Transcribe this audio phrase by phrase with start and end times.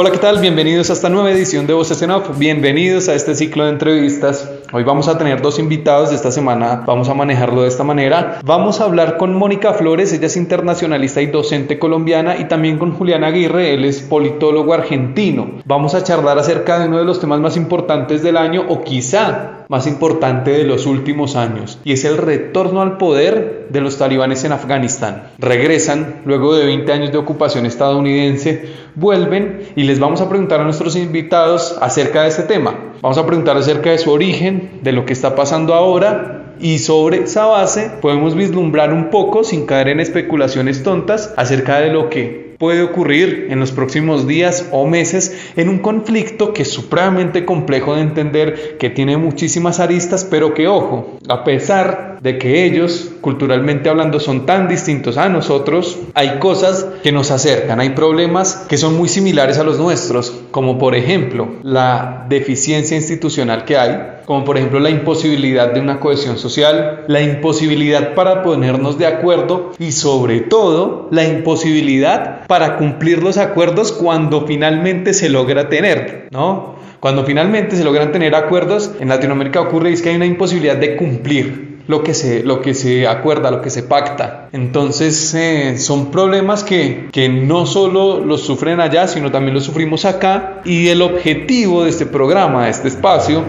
[0.00, 0.38] Hola, ¿qué tal?
[0.38, 2.38] Bienvenidos a esta nueva edición de Voces en Off.
[2.38, 4.48] Bienvenidos a este ciclo de entrevistas.
[4.70, 6.82] Hoy vamos a tener dos invitados de esta semana.
[6.84, 8.40] Vamos a manejarlo de esta manera.
[8.44, 12.92] Vamos a hablar con Mónica Flores, ella es internacionalista y docente colombiana, y también con
[12.92, 15.52] Julián Aguirre, él es politólogo argentino.
[15.64, 19.58] Vamos a charlar acerca de uno de los temas más importantes del año, o quizá
[19.68, 24.42] más importante de los últimos años y es el retorno al poder de los talibanes
[24.44, 25.28] en Afganistán.
[25.38, 30.64] Regresan luego de 20 años de ocupación estadounidense, vuelven y les vamos a preguntar a
[30.64, 32.74] nuestros invitados acerca de este tema.
[33.02, 37.24] Vamos a preguntar acerca de su origen, de lo que está pasando ahora y sobre
[37.24, 42.48] esa base podemos vislumbrar un poco, sin caer en especulaciones tontas, acerca de lo que
[42.58, 47.94] puede ocurrir en los próximos días o meses en un conflicto que es supremamente complejo
[47.94, 53.88] de entender, que tiene muchísimas aristas, pero que ojo, a pesar de que ellos, culturalmente
[53.88, 58.96] hablando, son tan distintos a nosotros, hay cosas que nos acercan, hay problemas que son
[58.96, 64.56] muy similares a los nuestros, como por ejemplo la deficiencia institucional que hay, como por
[64.56, 70.40] ejemplo la imposibilidad de una cohesión social, la imposibilidad para ponernos de acuerdo y sobre
[70.40, 76.76] todo la imposibilidad para cumplir los acuerdos cuando finalmente se logra tener, ¿no?
[77.00, 80.96] Cuando finalmente se logran tener acuerdos, en Latinoamérica ocurre es que hay una imposibilidad de
[80.96, 84.48] cumplir lo que se, lo que se acuerda, lo que se pacta.
[84.52, 90.04] Entonces eh, son problemas que, que no solo los sufren allá, sino también los sufrimos
[90.04, 90.60] acá.
[90.64, 93.42] Y el objetivo de este programa, de este espacio,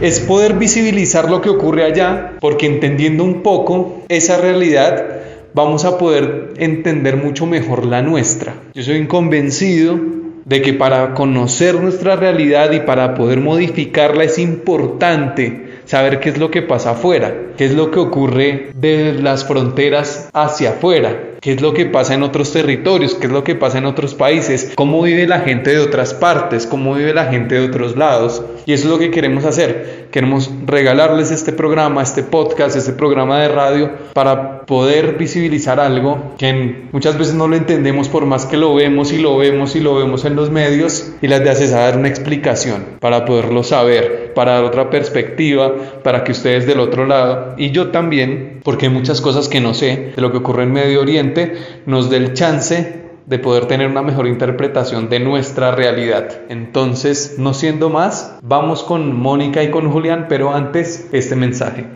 [0.00, 5.06] es poder visibilizar lo que ocurre allá, porque entendiendo un poco esa realidad,
[5.54, 8.54] vamos a poder entender mucho mejor la nuestra.
[8.74, 9.98] Yo soy convencido
[10.44, 16.38] de que para conocer nuestra realidad y para poder modificarla es importante saber qué es
[16.38, 21.52] lo que pasa afuera, qué es lo que ocurre de las fronteras hacia afuera, qué
[21.52, 24.72] es lo que pasa en otros territorios, qué es lo que pasa en otros países,
[24.74, 28.42] cómo vive la gente de otras partes, cómo vive la gente de otros lados.
[28.66, 30.08] Y eso es lo que queremos hacer.
[30.10, 36.88] Queremos regalarles este programa, este podcast, este programa de radio para poder visibilizar algo que
[36.90, 39.94] muchas veces no lo entendemos por más que lo vemos y lo vemos y lo
[39.94, 44.54] vemos en los medios y las de a dar una explicación para poderlo saber, para
[44.54, 45.72] dar otra perspectiva,
[46.02, 49.74] para que ustedes del otro lado y yo también, porque hay muchas cosas que no
[49.74, 51.54] sé de lo que ocurre en Medio Oriente,
[51.86, 56.42] nos dé el chance de poder tener una mejor interpretación de nuestra realidad.
[56.48, 61.86] Entonces, no siendo más, vamos con Mónica y con Julián, pero antes este mensaje.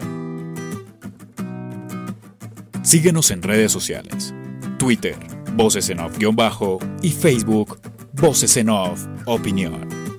[2.82, 4.34] Síguenos en redes sociales.
[4.78, 5.14] Twitter,
[5.54, 7.78] Voces en Off-Bajo y Facebook,
[8.14, 10.09] Voces en Off Opinión.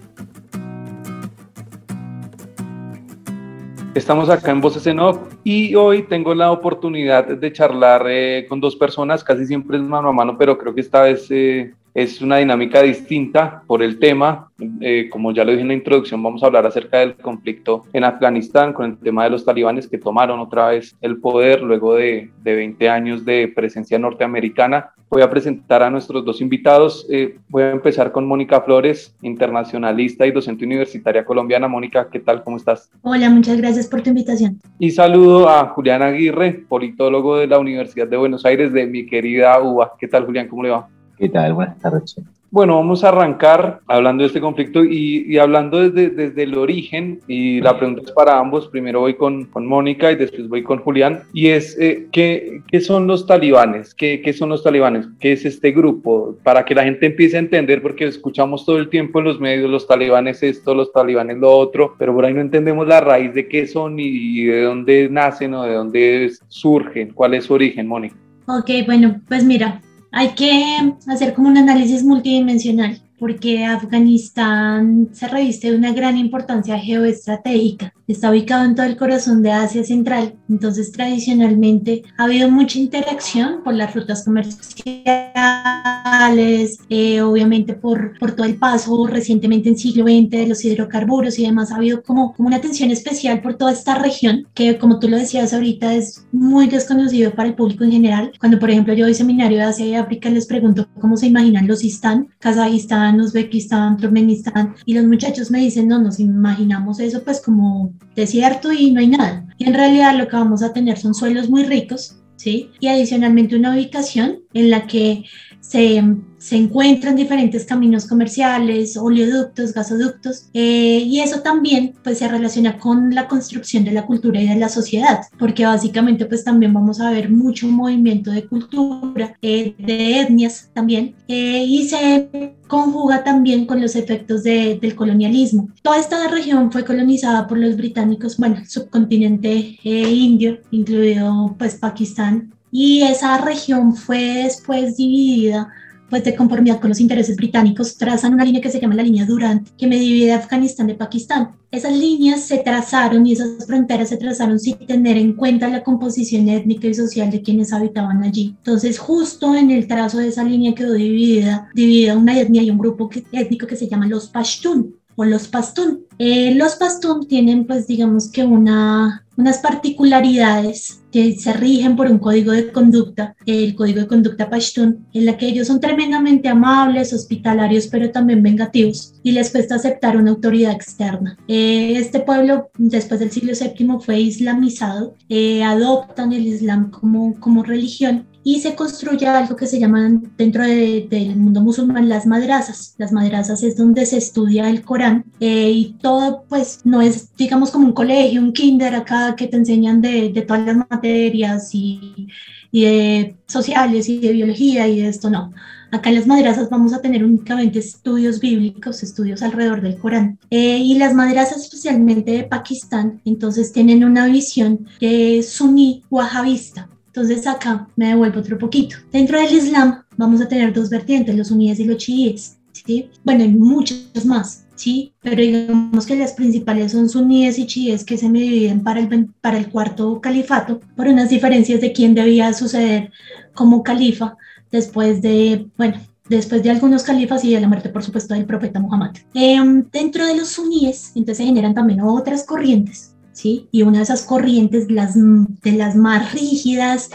[3.94, 8.62] Estamos acá en Voces en Off y hoy tengo la oportunidad de charlar eh, con
[8.62, 12.22] dos personas, casi siempre es mano a mano, pero creo que esta vez eh, es
[12.22, 14.50] una dinámica distinta por el tema.
[14.79, 18.03] Eh, como ya lo dije en la introducción, vamos a hablar acerca del conflicto en
[18.03, 22.29] Afganistán con el tema de los talibanes que tomaron otra vez el poder luego de,
[22.44, 24.91] de 20 años de presencia norteamericana.
[25.09, 27.06] Voy a presentar a nuestros dos invitados.
[27.09, 31.68] Eh, voy a empezar con Mónica Flores, internacionalista y docente universitaria colombiana.
[31.68, 32.44] Mónica, ¿qué tal?
[32.46, 32.90] ¿Cómo estás?
[33.02, 34.62] Hola, muchas gracias por tu invitación.
[34.79, 39.59] Y saludo a Julián Aguirre, politólogo de la Universidad de Buenos Aires, de mi querida
[39.59, 39.94] UBA.
[40.00, 40.47] ¿Qué tal, Julián?
[40.47, 40.88] ¿Cómo le va?
[41.21, 41.53] ¿Qué tal?
[41.53, 42.15] Buenas tardes.
[42.49, 47.19] Bueno, vamos a arrancar hablando de este conflicto y, hablando desde, desde, el origen.
[47.27, 48.69] Y la pregunta es para ambos.
[48.69, 51.22] Primero voy con, con Mónica y después voy con Julián.
[51.31, 53.93] Y es, eh, ¿qué, ¿qué, son los talibanes?
[53.93, 55.09] ¿Qué, ¿Qué son los talibanes?
[55.19, 56.35] ¿Qué es este grupo?
[56.41, 59.69] Para que la gente empiece a entender, porque escuchamos todo el tiempo en los medios
[59.69, 63.47] los talibanes esto, los talibanes lo otro, pero por ahí no entendemos la raíz de
[63.47, 67.13] qué son y de dónde nacen o de dónde surgen.
[67.13, 68.16] ¿Cuál es su origen, Mónica?
[68.47, 69.81] Ok, bueno, pues mira,
[70.11, 73.02] hay que hacer como un análisis multidimensional.
[73.22, 77.94] Porque Afganistán se reviste de una gran importancia geoestratégica.
[78.08, 83.64] Está ubicado en todo el corazón de Asia Central, entonces tradicionalmente ha habido mucha interacción
[83.64, 90.32] por las rutas comerciales, eh, obviamente por, por todo el paso recientemente en siglo XX
[90.32, 91.72] de los hidrocarburos y demás.
[91.72, 95.18] Ha habido como, como una atención especial por toda esta región que, como tú lo
[95.18, 98.32] decías ahorita, es muy desconocido para el público en general.
[98.40, 101.68] Cuando, por ejemplo, yo doy seminario de Asia y África, les pregunto cómo se imaginan
[101.68, 107.41] los Istán, Kazajistán, Uzbekistán, Turkmenistán, y los muchachos me dicen, no, nos imaginamos eso pues
[107.41, 109.46] como desierto y no hay nada.
[109.58, 112.69] Y en realidad lo que vamos a tener son suelos muy ricos, ¿sí?
[112.79, 115.25] Y adicionalmente una ubicación en la que
[115.72, 116.03] se,
[116.38, 123.16] se encuentran diferentes caminos comerciales, oleoductos, gasoductos, eh, y eso también pues se relaciona con
[123.16, 127.09] la construcción de la cultura y de la sociedad, porque básicamente pues también vamos a
[127.12, 133.79] ver mucho movimiento de cultura, eh, de etnias también, eh, y se conjuga también con
[133.79, 135.70] los efectos de, del colonialismo.
[135.82, 142.52] Toda esta región fue colonizada por los británicos, bueno, el subcontinente indio, incluido pues Pakistán,
[142.72, 145.70] y esa región fue después dividida
[146.12, 149.26] pues de conformidad con los intereses británicos, trazan una línea que se llama la línea
[149.26, 151.53] Durant, que me divide Afganistán de Pakistán.
[151.72, 156.50] Esas líneas se trazaron y esas fronteras se trazaron sin tener en cuenta la composición
[156.50, 158.56] étnica y social de quienes habitaban allí.
[158.58, 162.78] Entonces, justo en el trazo de esa línea quedó dividida, dividida una etnia y un
[162.78, 166.06] grupo étnico que se llama los Pashtun o los Pastún.
[166.18, 172.20] Eh, los Pastún tienen, pues, digamos que una unas particularidades que se rigen por un
[172.20, 177.12] código de conducta, el código de conducta Pashtun, en la que ellos son tremendamente amables,
[177.12, 181.38] hospitalarios, pero también vengativos, y les cuesta aceptar una autoridad externa.
[181.47, 187.64] Eh, este pueblo, después del siglo VII, fue islamizado, eh, adoptan el Islam como, como
[187.64, 192.96] religión y se construye algo que se llaman dentro del mundo musulmán las madrazas.
[192.97, 197.72] Las madrazas es donde se estudia el Corán eh, y todo pues no es digamos
[197.72, 202.28] como un colegio, un kinder acá que te enseñan de, todas las materias y,
[202.72, 205.53] de sociales y de biología y de esto no.
[205.91, 210.40] Acá en las madrazas vamos a tener únicamente estudios bíblicos, estudios alrededor del Corán.
[210.49, 216.87] Eh, y las madrazas, especialmente de Pakistán, entonces tienen una visión de suní wahabista.
[217.13, 218.96] Entonces acá me devuelvo otro poquito.
[219.11, 222.58] Dentro del Islam vamos a tener dos vertientes, los suníes y los chiíes.
[222.72, 223.09] ¿sí?
[223.25, 225.11] Bueno, hay muchos más, ¿sí?
[225.22, 229.28] pero digamos que las principales son suníes y chiíes que se me dividen para el,
[229.41, 233.11] para el cuarto califato por unas diferencias de quién debía suceder
[233.53, 234.37] como califa
[234.72, 235.96] después de, bueno,
[236.29, 239.11] después de algunos califas y de la muerte, por supuesto, del profeta Muhammad.
[239.34, 243.10] Em, dentro de los suníes, entonces se generan también otras corrientes
[243.43, 247.09] Y una de esas corrientes, de las más rígidas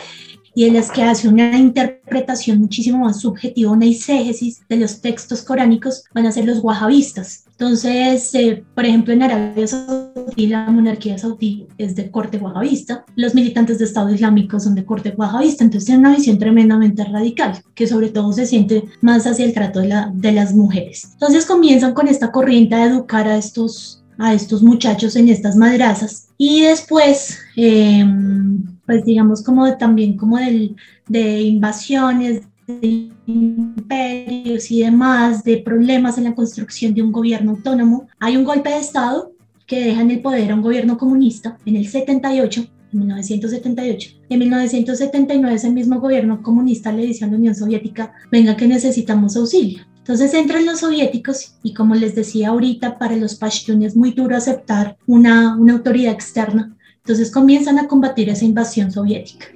[0.57, 5.43] y de las que hace una interpretación muchísimo más subjetiva, una exégesis de los textos
[5.43, 7.45] coránicos, van a ser los wahabistas.
[7.51, 13.35] Entonces, eh, por ejemplo, en Arabia Saudí, la monarquía saudí es de corte wahabista, los
[13.35, 17.87] militantes de Estado Islámico son de corte wahabista, entonces tienen una visión tremendamente radical, que
[17.87, 21.11] sobre todo se siente más hacia el trato de, de las mujeres.
[21.13, 26.29] Entonces comienzan con esta corriente a educar a estos a estos muchachos en estas madrazas
[26.39, 30.77] y después em, pues digamos como también como del,
[31.09, 38.09] de invasiones de imperios y demás de problemas en la construcción de un gobierno autónomo
[38.19, 39.33] hay un golpe de estado
[39.67, 44.11] que deja en el poder a un gobierno comunista en el 78 en 1978.
[44.29, 49.37] En 1979 ese mismo gobierno comunista le dice a la Unión Soviética, venga que necesitamos
[49.37, 49.85] auxilio.
[50.07, 54.37] Entonces entran los soviéticos y como les decía ahorita, para los pashtunes es muy duro
[54.37, 56.77] aceptar una, una autoridad externa.
[56.99, 59.47] Entonces comienzan a combatir esa invasión soviética.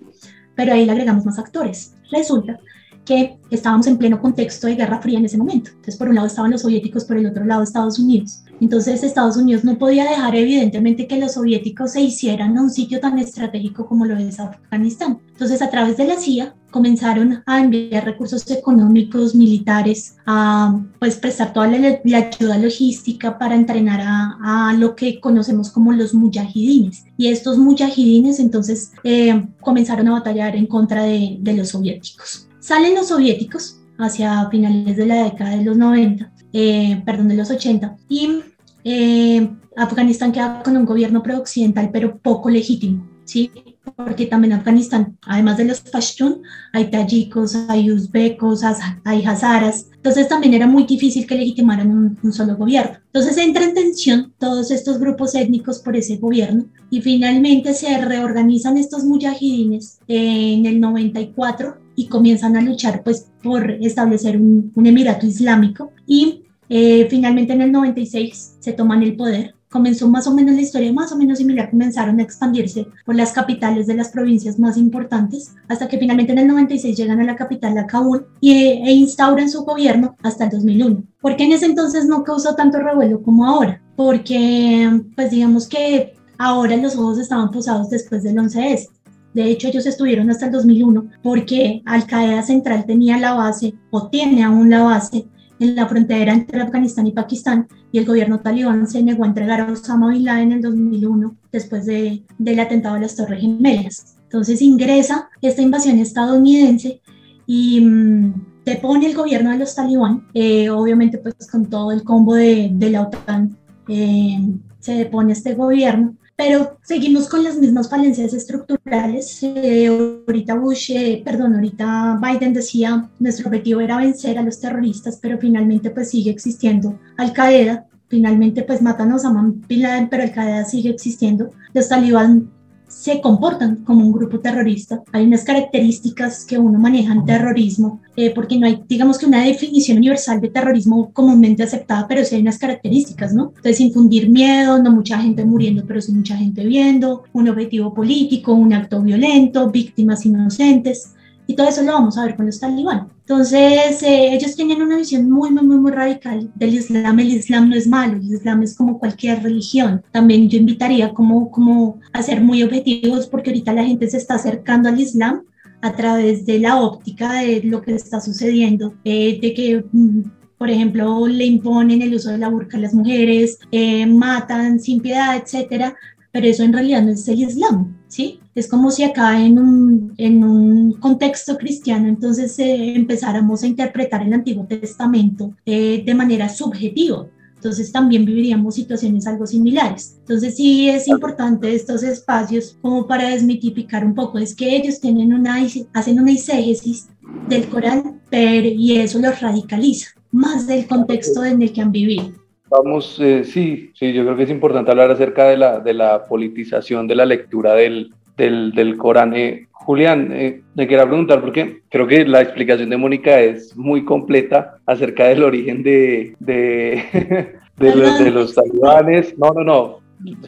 [0.57, 1.95] Pero ahí le agregamos más actores.
[2.11, 2.59] Resulta
[3.05, 5.71] que estábamos en pleno contexto de Guerra Fría en ese momento.
[5.71, 8.43] Entonces, por un lado estaban los soviéticos, por el otro lado Estados Unidos.
[8.61, 13.01] Entonces, Estados Unidos no podía dejar evidentemente que los soviéticos se hicieran a un sitio
[13.01, 15.19] tan estratégico como lo es Afganistán.
[15.33, 21.53] Entonces, a través de la CIA comenzaron a enviar recursos económicos, militares, a pues prestar
[21.53, 27.05] toda la, ayuda logística para entrenar a, a, lo que conocemos como los mujahidines.
[27.17, 32.47] Y estos mujahidines entonces eh, comenzaron a batallar en contra de, de los soviéticos.
[32.61, 37.51] Salen los soviéticos hacia finales de la década de los 90, eh, perdón, de los
[37.51, 38.41] 80, y
[38.85, 43.51] eh, Afganistán queda con un gobierno pro-occidental, pero poco legítimo, ¿sí?
[43.97, 48.63] Porque también Afganistán, además de los Pashtun, hay tayikos, hay uzbekos,
[49.05, 52.99] hay hazaras, entonces también era muy difícil que legitimaran un, un, solo gobierno.
[53.07, 58.77] Entonces entra en tensión todos estos grupos étnicos por ese gobierno y finalmente se reorganizan
[58.77, 65.27] estos mujahidines en el 94 y comienzan a luchar pues por establecer un, un emirato
[65.27, 66.40] islámico y
[66.73, 69.57] Eh, finalmente en el 96 se toman el poder.
[69.69, 73.33] Comenzó más o menos la historia, más o menos similar, comenzaron a expandirse por las
[73.33, 77.37] capitales de las provincias más importantes, hasta que finalmente en el 96 llegan a la
[77.37, 81.03] capital, a Kabul, y, e instauran su gobierno hasta el 2001.
[81.21, 83.81] ¿Por qué en ese entonces no causó tanto revuelo como ahora?
[83.97, 88.89] Porque, pues digamos que ahora los ojos estaban posados después del 11S.
[89.35, 94.09] De hecho, ellos estuvieron hasta el 2001 porque Al Qaeda Central tenía la base o
[94.09, 95.27] tiene aún la base
[95.61, 99.61] en la frontera entre Afganistán y Pakistán y el gobierno talibán se negó a entregar
[99.61, 104.17] a Osama Bin Laden en el 2001 después de, del atentado a las Torres Gemelas.
[104.25, 107.03] Entonces ingresa esta invasión estadounidense
[107.47, 112.35] y mm, depone el gobierno de los talibán, eh, obviamente pues con todo el combo
[112.35, 113.57] de, de la OTAN
[113.89, 114.39] eh,
[114.79, 119.43] se depone este gobierno pero seguimos con las mismas falencias estructurales.
[119.43, 119.89] Eh,
[120.27, 125.37] ahorita Bush, eh, perdón, ahorita Biden decía, nuestro objetivo era vencer a los terroristas, pero
[125.37, 130.33] finalmente pues sigue existiendo Al Qaeda, finalmente pues matan a Osama Bin Laden, pero Al
[130.33, 131.51] Qaeda sigue existiendo.
[131.75, 132.51] Los talibán
[132.91, 135.03] se comportan como un grupo terrorista.
[135.13, 139.45] Hay unas características que uno maneja en terrorismo, eh, porque no hay, digamos que una
[139.45, 143.53] definición universal de terrorismo comúnmente aceptada, pero sí hay unas características, ¿no?
[143.57, 148.53] Entonces, infundir miedo, no mucha gente muriendo, pero sí mucha gente viendo, un objetivo político,
[148.53, 151.15] un acto violento, víctimas inocentes.
[151.51, 153.09] Y todo eso lo vamos a ver con los talibán.
[153.23, 157.19] Entonces, eh, ellos tienen una visión muy, muy, muy, muy radical del Islam.
[157.19, 160.01] El Islam no es malo, el Islam es como cualquier religión.
[160.13, 164.35] También yo invitaría como, como a ser muy objetivos porque ahorita la gente se está
[164.37, 165.43] acercando al Islam
[165.83, 170.23] a través de la óptica de lo que está sucediendo, eh, de que mm,
[170.57, 175.01] por ejemplo, le imponen el uso de la burka a las mujeres, eh, matan sin
[175.01, 175.97] piedad, etcétera,
[176.31, 178.40] pero eso en realidad no es el Islam, ¿sí?
[178.55, 184.23] Es como si acá en un, en un contexto cristiano entonces eh, empezáramos a interpretar
[184.23, 187.27] el Antiguo Testamento eh, de manera subjetiva.
[187.55, 190.17] Entonces también viviríamos situaciones algo similares.
[190.21, 194.39] Entonces sí es importante estos espacios como para desmitificar un poco.
[194.39, 195.59] Es que ellos tienen una,
[195.93, 197.11] hacen una exégesis
[197.49, 202.33] del Corán pero, y eso los radicaliza más del contexto en el que han vivido.
[202.71, 206.25] Vamos, eh, sí, sí, yo creo que es importante hablar acerca de la, de la
[206.25, 209.35] politización de la lectura del, del, del Corán.
[209.35, 214.79] Eh, Julián, eh, quería preguntar porque creo que la explicación de Mónica es muy completa
[214.87, 217.05] acerca del origen de, de,
[217.77, 219.37] de, los, de los talibanes.
[219.39, 219.99] No, no, no,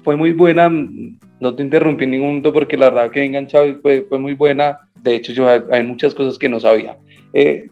[0.02, 0.70] fue muy buena.
[1.40, 4.78] No te interrumpí en ningún momento porque la verdad que enganchado fue, fue muy buena.
[5.02, 6.96] De hecho, hay, muchas cosas que no sabía.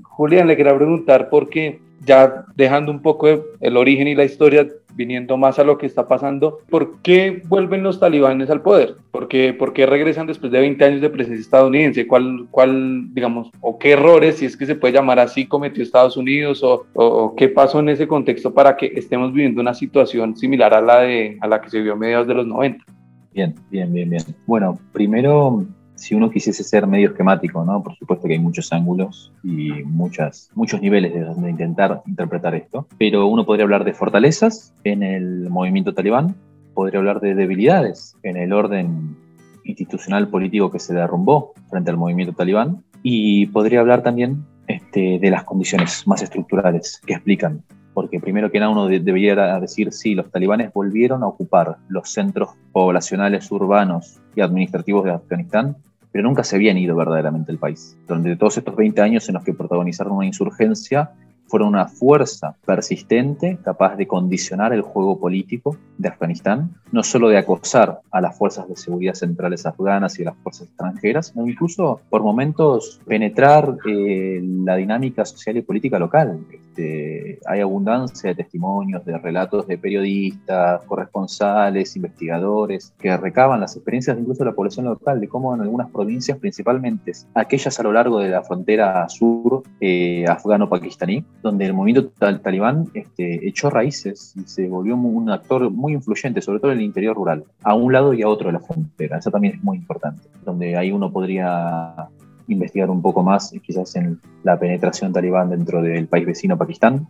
[0.03, 3.29] Julián, le quería preguntar porque ya dejando un poco
[3.61, 7.83] el origen y la historia, viniendo más a lo que está pasando, ¿por qué vuelven
[7.83, 8.97] los talibanes al poder?
[9.11, 12.07] ¿Por qué, por qué regresan después de 20 años de presencia estadounidense?
[12.07, 16.17] ¿Cuál, cuál, digamos, o qué errores, si es que se puede llamar así, cometió Estados
[16.17, 20.75] Unidos o, o, qué pasó en ese contexto para que estemos viviendo una situación similar
[20.75, 22.85] a la, de, a la que se vio a mediados de los 90?
[23.33, 24.23] Bien, bien, bien, bien.
[24.47, 25.65] Bueno, primero
[26.01, 27.83] si uno quisiese ser medio esquemático, ¿no?
[27.83, 32.87] Por supuesto que hay muchos ángulos y muchas, muchos niveles de donde intentar interpretar esto,
[32.99, 36.35] pero uno podría hablar de fortalezas en el movimiento talibán,
[36.73, 39.15] podría hablar de debilidades en el orden
[39.65, 45.31] institucional político que se derrumbó frente al movimiento talibán y podría hablar también este, de
[45.31, 50.31] las condiciones más estructurales que explican porque primero que nada uno debería decir, sí, los
[50.31, 55.77] talibanes volvieron a ocupar los centros poblacionales urbanos y administrativos de Afganistán
[56.13, 57.97] pero nunca se habían ido verdaderamente del país.
[58.07, 61.11] Durante todos estos 20 años en los que protagonizaron una insurgencia,
[61.51, 67.39] fueron una fuerza persistente capaz de condicionar el juego político de Afganistán, no solo de
[67.39, 72.01] acosar a las fuerzas de seguridad centrales afganas y a las fuerzas extranjeras, sino incluso
[72.09, 76.39] por momentos penetrar eh, la dinámica social y política local.
[76.71, 84.17] Este, hay abundancia de testimonios, de relatos de periodistas, corresponsales, investigadores, que recaban las experiencias
[84.19, 88.21] incluso de la población local, de cómo en algunas provincias, principalmente aquellas a lo largo
[88.21, 94.69] de la frontera sur eh, afgano-pakistaní, donde el movimiento talibán este, echó raíces y se
[94.69, 98.23] volvió un actor muy influyente, sobre todo en el interior rural, a un lado y
[98.23, 99.19] a otro de la frontera.
[99.19, 102.09] Eso también es muy importante, donde ahí uno podría
[102.53, 107.07] investigar un poco más, quizás en la penetración talibán dentro del país vecino Pakistán,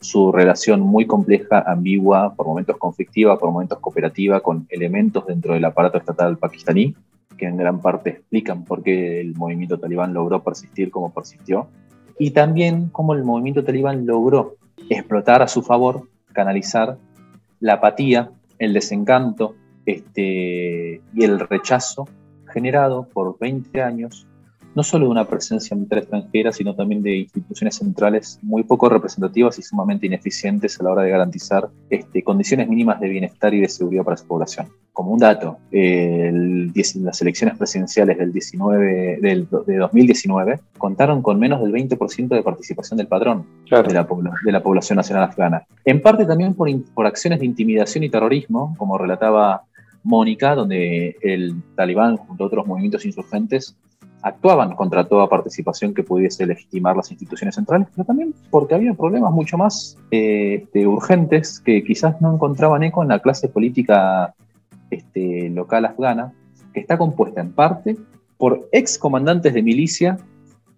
[0.00, 5.64] su relación muy compleja, ambigua, por momentos conflictiva, por momentos cooperativa, con elementos dentro del
[5.64, 6.94] aparato estatal pakistaní,
[7.36, 11.68] que en gran parte explican por qué el movimiento talibán logró persistir como persistió,
[12.18, 14.56] y también cómo el movimiento talibán logró
[14.88, 16.98] explotar a su favor, canalizar
[17.60, 22.08] la apatía, el desencanto este, y el rechazo
[22.52, 24.26] generado por 20 años
[24.76, 29.58] no solo de una presencia militar extranjera, sino también de instituciones centrales muy poco representativas
[29.58, 33.70] y sumamente ineficientes a la hora de garantizar este, condiciones mínimas de bienestar y de
[33.70, 34.68] seguridad para su población.
[34.92, 41.72] Como un dato, las elecciones presidenciales del 19, del, de 2019 contaron con menos del
[41.72, 44.06] 20% de participación del padrón de, la,
[44.44, 45.66] de, la, población nacional afgana.
[45.86, 49.62] En parte también por, por acciones de intimidación y terrorismo, como relataba
[50.02, 53.74] Mónica, donde el talibán junto a otros movimientos insurgentes
[54.26, 59.32] actuaban contra toda participación que pudiese legitimar las instituciones centrales, pero también porque había problemas
[59.32, 64.34] mucho más eh, urgentes que quizás no encontraban eco en la clase política
[64.90, 66.32] este, local afgana,
[66.74, 67.96] que está compuesta en parte
[68.36, 70.18] por ex comandantes de milicia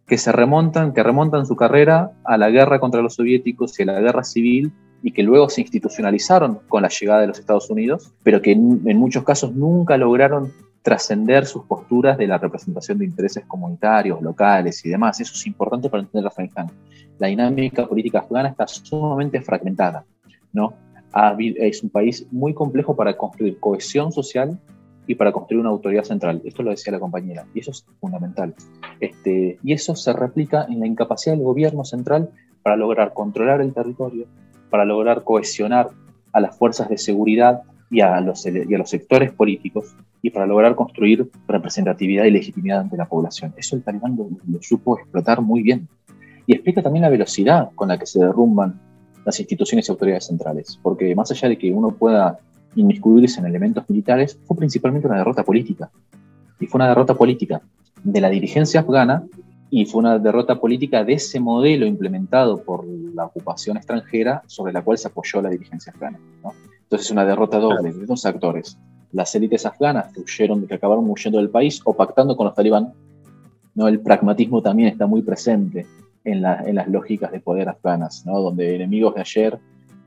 [0.06, 3.86] que se remontan, que remontan su carrera a la guerra contra los soviéticos y a
[3.86, 8.12] la guerra civil y que luego se institucionalizaron con la llegada de los Estados Unidos,
[8.22, 10.52] pero que en muchos casos nunca lograron
[10.82, 15.20] trascender sus posturas de la representación de intereses comunitarios, locales y demás.
[15.20, 16.70] Eso es importante para entender Afganistán.
[17.18, 20.04] La dinámica política afgana está sumamente fragmentada.
[20.52, 20.72] ¿no?
[21.36, 24.58] Es un país muy complejo para construir cohesión social
[25.06, 26.40] y para construir una autoridad central.
[26.44, 28.54] Esto lo decía la compañera, y eso es fundamental.
[29.00, 32.30] Este, y eso se replica en la incapacidad del gobierno central
[32.62, 34.26] para lograr controlar el territorio,
[34.70, 35.90] para lograr cohesionar
[36.32, 40.46] a las fuerzas de seguridad y a los, y a los sectores políticos y para
[40.46, 43.54] lograr construir representatividad y legitimidad ante la población.
[43.56, 44.28] Eso el talibán lo,
[44.60, 45.88] supo explotar muy bien.
[46.46, 48.80] Y explica también la velocidad con la que se derrumban
[49.24, 52.38] las instituciones y autoridades centrales, porque más allá de que uno pueda
[52.74, 55.90] inmiscuirse en elementos militares, fue principalmente una derrota política.
[56.58, 57.60] Y fue una derrota política
[58.02, 59.24] de la dirigencia afgana
[59.70, 64.82] y fue una derrota política de ese modelo implementado por la ocupación extranjera sobre la
[64.82, 66.18] cual se apoyó la dirigencia afgana.
[66.82, 68.78] Entonces es una derrota doble de dos actores
[69.12, 72.92] las élites afganas que huyeron, que acabaron huyendo del país o pactando con los talibán.
[73.74, 73.88] ¿no?
[73.88, 75.86] El pragmatismo también está muy presente
[76.24, 78.40] en, las lógicas de poder afganas, ¿no?
[78.40, 79.58] donde enemigos de ayer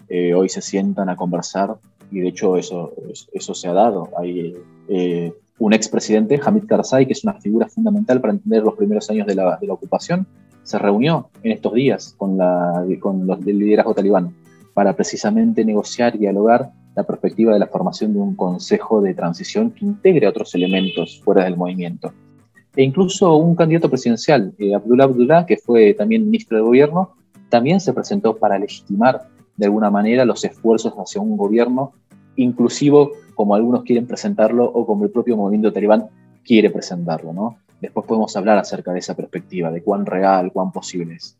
[0.10, 1.76] eh, hoy se sientan a conversar
[2.12, 2.94] y de hecho eso,
[3.32, 4.10] eso se ha dado.
[4.18, 4.56] Hay
[4.88, 9.28] eh, un expresidente, Hamid Karzai, que es una figura fundamental para entender los primeros años
[9.28, 10.26] de la, ocupación,
[10.64, 14.34] se reunió en estos días con, los del liderazgo talibán
[14.74, 19.70] para precisamente negociar y dialogar la perspectiva de la formación de un consejo de transición
[19.70, 22.12] que integre otros elementos fuera del movimiento.
[22.76, 27.12] E incluso un candidato presidencial, eh, Abdullah Abdullah, que fue también ministro de gobierno,
[27.50, 31.94] también se presentó para legitimar de alguna manera los esfuerzos hacia un gobierno
[32.36, 36.06] inclusivo como algunos quieren presentarlo o como el propio movimiento talibán
[36.46, 37.34] quiere presentarlo.
[37.34, 37.58] ¿no?
[37.82, 41.36] Después podemos hablar acerca de esa perspectiva, de cuán real, cuán posible es.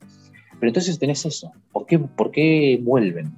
[0.60, 1.52] Pero entonces tenés eso.
[1.72, 3.32] ¿Por qué, por qué vuelven?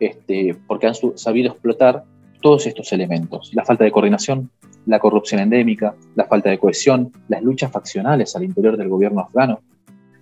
[0.00, 2.04] Este, porque han sabido explotar
[2.40, 3.50] todos estos elementos.
[3.52, 4.48] La falta de coordinación,
[4.86, 9.60] la corrupción endémica, la falta de cohesión, las luchas faccionales al interior del gobierno afgano,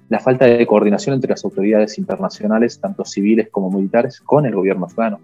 [0.09, 4.87] la falta de coordinación entre las autoridades internacionales, tanto civiles como militares, con el gobierno
[4.87, 5.21] afgano,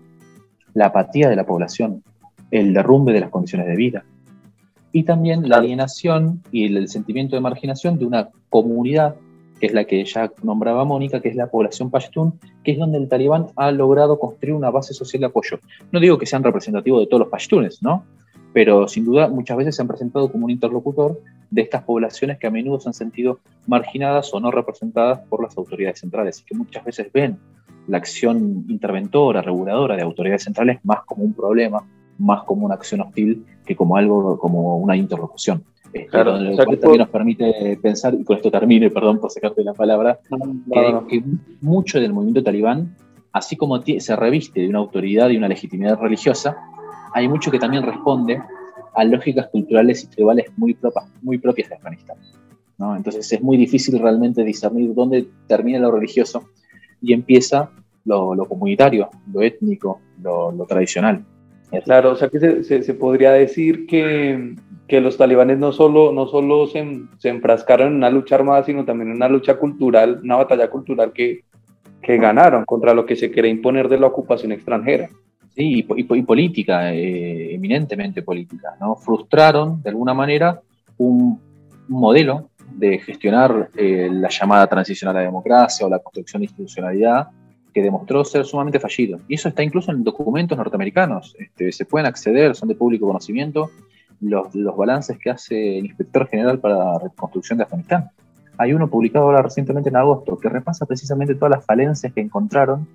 [0.75, 2.05] la apatía de la población,
[2.51, 4.05] el derrumbe de las condiciones de vida,
[4.93, 9.17] y también la alienación y el sentimiento de marginación de una comunidad
[9.61, 12.99] que es la que ya nombraba Mónica, que es la población pashtun, que es donde
[12.99, 15.59] el talibán ha logrado construir una base social de apoyo.
[15.93, 18.05] No digo que sean representativos de todos los pashtunes, ¿no?
[18.53, 22.47] Pero sin duda muchas veces se han presentado como un interlocutor de estas poblaciones que
[22.47, 26.55] a menudo se han sentido marginadas o no representadas por las autoridades centrales y que
[26.55, 27.39] muchas veces ven
[27.87, 31.85] la acción interventora, reguladora de autoridades centrales más como un problema,
[32.19, 35.63] más como una acción hostil que como algo, como una interlocución.
[35.93, 39.63] Este, claro, lo cual también nos permite pensar, y con esto termine, perdón por sacarte
[39.65, 40.19] la palabra,
[41.09, 41.23] que,
[41.61, 42.95] mucho del movimiento talibán,
[43.33, 46.57] así como se reviste de una autoridad y una legitimidad religiosa,
[47.15, 48.43] hay mucho que también responde
[48.95, 52.17] a lógicas culturales y tribales muy, propias, muy propias de Afganistán.
[52.79, 52.97] ¿no?
[52.97, 56.45] Entonces es muy difícil realmente discernir dónde termina lo religioso
[57.01, 57.71] y empieza
[58.05, 61.25] lo, comunitario, lo étnico, lo, tradicional.
[61.85, 64.55] Claro, o sea que se, se podría decir que
[64.87, 68.85] que los talibanes no solo, no solo se, se, enfrascaron en una lucha armada, sino
[68.85, 71.45] también en una lucha cultural, una batalla cultural que,
[72.01, 75.09] que ganaron contra lo que se quiere imponer de la ocupación extranjera.
[75.55, 78.95] Sí, y, y, política, eh, eminentemente política, ¿no?
[78.95, 80.61] Frustraron, de alguna manera,
[80.99, 81.41] un,
[81.89, 87.29] modelo de gestionar eh, la llamada transición a la democracia o la construcción de institucionalidad
[87.77, 89.21] que demostró ser sumamente fallido.
[89.29, 91.37] Y eso está incluso en documentos norteamericanos.
[91.39, 93.71] Este, se pueden acceder, son de público conocimiento,
[94.23, 98.09] los, los balances que hace el inspector general para la reconstrucción de Afganistán.
[98.57, 102.89] Hay uno publicado ahora recientemente en agosto que repasa precisamente todas las falencias que encontraron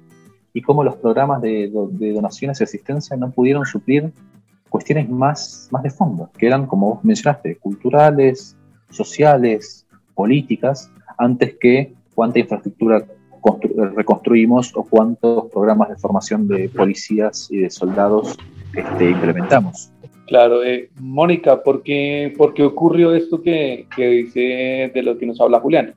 [0.52, 4.12] y cómo los programas de, de donaciones y asistencia no pudieron suplir
[4.68, 8.58] cuestiones más, más de fondo, que eran, como vos mencionaste, culturales,
[8.90, 10.90] sociales, políticas
[11.20, 13.06] antes que cuánta infraestructura
[13.96, 18.38] reconstruimos o cuántos programas de formación de policías y de soldados
[18.76, 19.92] este, implementamos.
[20.28, 25.26] Claro, eh, Mónica, ¿por qué, ¿por qué, ocurrió esto que, que, dice de lo que
[25.26, 25.94] nos habla Julián?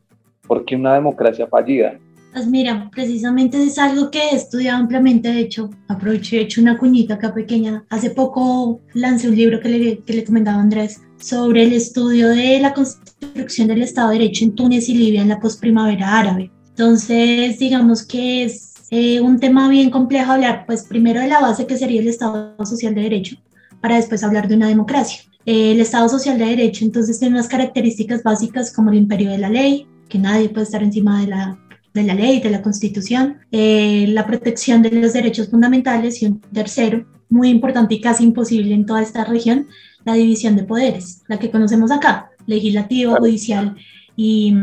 [0.47, 1.99] ¿Por qué una democracia fallida?
[2.33, 6.77] Pues mira, precisamente es algo que he estudiado ampliamente, de hecho, aproveché, he hecho una
[6.77, 7.85] cuñita acá pequeña.
[7.91, 12.59] Hace poco lancé un libro que le, que le comentaba Andrés sobre el estudio de
[12.59, 16.51] la construcción del Estado de Derecho en Túnez y Libia en la posprimavera árabe.
[16.77, 21.67] Entonces, digamos que es eh, un tema bien complejo hablar, pues primero de la base
[21.67, 23.37] que sería el Estado Social de Derecho,
[23.81, 25.23] para después hablar de una democracia.
[25.47, 29.39] Eh, el Estado Social de Derecho entonces tiene unas características básicas como el imperio de
[29.39, 31.57] la ley, que nadie puede estar encima de la,
[31.93, 36.41] de la ley, de la constitución, eh, la protección de los derechos fundamentales y un
[36.41, 39.69] tercero, muy importante y casi imposible en toda esta región,
[40.05, 43.77] la división de poderes, la que conocemos acá, legislativo, judicial
[44.17, 44.55] y,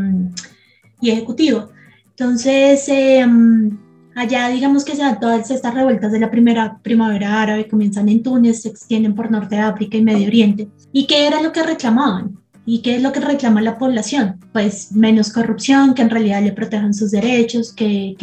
[1.00, 1.71] y ejecutivo.
[2.22, 3.76] Entonces, em,
[4.14, 8.22] allá digamos que se dan todas estas revueltas de la primera primavera árabe, comienzan en
[8.22, 10.68] Túnez, se extienden por Norte de África y Medio Oriente.
[10.92, 12.38] ¿Y qué era lo que reclamaban?
[12.64, 14.38] ¿Y qué es lo que reclama la población?
[14.52, 18.14] Pues menos corrupción, que en realidad le protejan sus derechos, que,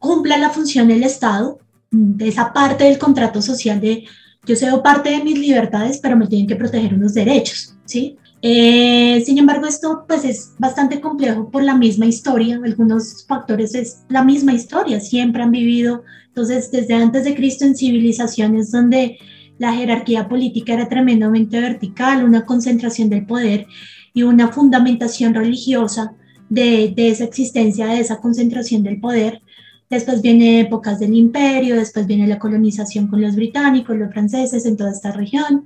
[0.00, 1.60] cumpla la función del Estado,
[1.92, 4.04] de esa parte del contrato social de
[4.46, 8.16] yo cedo parte de mis libertades, pero me tienen que proteger unos derechos, ¿sí?
[8.42, 14.04] Eh, sin embargo, esto pues es bastante complejo por la misma historia, algunos factores es
[14.08, 19.18] la misma historia, siempre han vivido, entonces desde antes de Cristo en civilizaciones donde
[19.58, 23.66] la jerarquía política era tremendamente vertical, una concentración del poder
[24.14, 26.14] y una fundamentación religiosa
[26.48, 29.42] de, de esa existencia, de esa concentración del poder.
[29.90, 34.78] Después viene épocas del imperio, después viene la colonización con los británicos, los franceses en
[34.78, 35.64] toda esta región.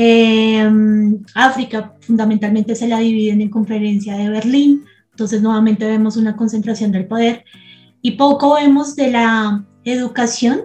[0.00, 0.64] Eh,
[1.34, 7.08] África fundamentalmente se la dividen en conferencia de Berlín, entonces nuevamente vemos una concentración del
[7.08, 7.44] poder
[8.00, 10.60] y poco vemos de la educación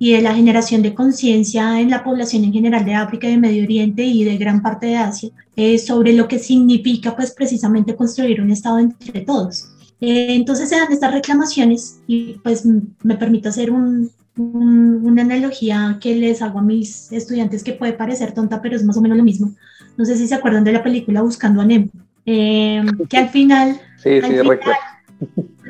[0.00, 3.62] y de la generación de conciencia en la población en general de África, de Medio
[3.62, 8.40] Oriente y de gran parte de Asia eh, sobre lo que significa pues precisamente construir
[8.40, 9.68] un Estado entre todos.
[10.00, 16.14] Eh, entonces se dan estas reclamaciones y pues me permito hacer un, una analogía que
[16.14, 19.24] les hago a mis estudiantes que puede parecer tonta, pero es más o menos lo
[19.24, 19.52] mismo.
[19.96, 21.90] No sé si se acuerdan de la película Buscando a Nemo,
[22.24, 23.80] em, que al final,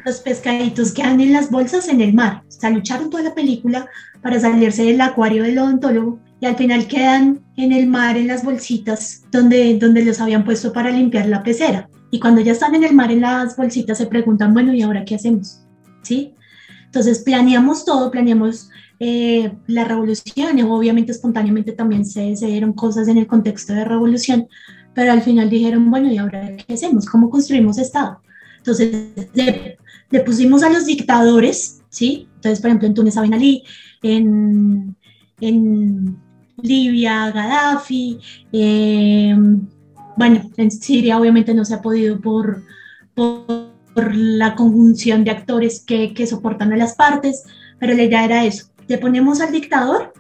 [0.05, 2.43] los pescaditos quedan en las bolsas en el mar.
[2.49, 3.89] O sea, lucharon toda la película
[4.21, 8.45] para salirse del acuario del odontólogo y al final quedan en el mar en las
[8.45, 11.89] bolsitas donde, donde los habían puesto para limpiar la pecera.
[12.11, 15.05] Y cuando ya están en el mar en las bolsitas se preguntan, bueno, ¿y ahora
[15.05, 15.63] qué hacemos?
[16.03, 16.35] ¿Sí?
[16.93, 18.69] Entonces planeamos todo, planeamos
[19.01, 23.87] eh, la revolución, y obviamente espontáneamente también se, se, dieron cosas en el contexto de
[23.87, 24.47] revolución,
[24.93, 27.07] pero al final dijeron, bueno, ¿y ahora qué hacemos?
[27.07, 28.21] ¿Cómo construimos Estado?
[28.59, 29.79] Entonces le,
[30.11, 32.29] le pusimos a los dictadores, ¿sí?
[32.35, 33.65] Entonces, por ejemplo, en Túnez a Ben Ali,
[34.03, 34.95] en,
[35.41, 36.19] en
[36.59, 38.19] Libia Gaddafi,
[38.53, 39.35] eh,
[40.19, 42.63] bueno, en Siria obviamente no se ha podido por,
[43.15, 43.62] por
[43.95, 47.45] por la conjunción de actores que, que soportan a las partes,
[47.79, 50.13] pero la idea era eso, le ponemos al dictador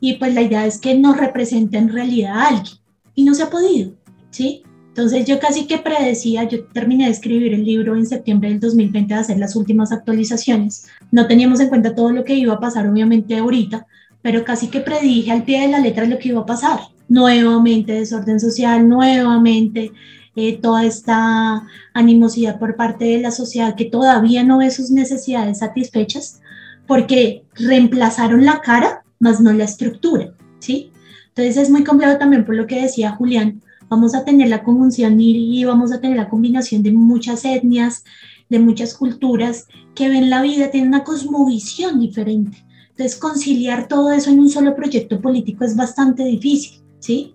[0.00, 2.76] y pues la idea es que no represente en realidad a alguien
[3.14, 3.92] y no se ha podido,
[4.30, 4.62] ¿sí?
[4.88, 9.12] Entonces yo casi que predecía, yo terminé de escribir el libro en septiembre del 2020
[9.12, 10.86] de hacer las últimas actualizaciones.
[11.10, 13.86] No teníamos en cuenta todo lo que iba a pasar obviamente ahorita,
[14.22, 16.78] pero casi que predije al pie de la letra lo que iba a pasar.
[17.08, 19.90] Nuevamente desorden social, nuevamente
[20.36, 25.58] eh, toda esta animosidad por parte de la sociedad que todavía no ve sus necesidades
[25.58, 26.40] satisfechas
[26.86, 30.90] porque reemplazaron la cara, más no la estructura, ¿sí?
[31.28, 35.20] Entonces es muy complejo también por lo que decía Julián, vamos a tener la conjunción
[35.20, 38.04] y, vamos a tener la combinación de muchas etnias,
[38.48, 42.64] de muchas culturas que ven la vida, tienen una cosmovisión diferente.
[42.90, 47.34] Entonces conciliar todo eso en un solo proyecto político es bastante difícil, ¿sí?